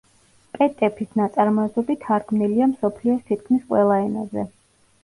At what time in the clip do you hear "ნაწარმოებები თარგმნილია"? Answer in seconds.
1.21-2.71